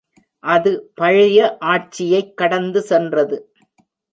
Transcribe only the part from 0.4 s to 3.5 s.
அது பழைய ஆட்சியைக் கடந்து சென்றது.